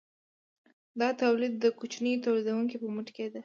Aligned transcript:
دا 0.99 1.09
تولید 1.21 1.53
د 1.63 1.65
کوچنیو 1.79 2.21
تولیدونکو 2.25 2.75
په 2.81 2.87
مټ 2.95 3.07
کیده. 3.17 3.39